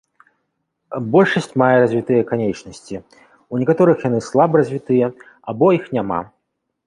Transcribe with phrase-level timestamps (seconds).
[1.15, 2.95] Большасць мае развітыя канечнасці,
[3.55, 5.11] у некаторых яны слаба развітыя
[5.53, 6.19] або іх няма.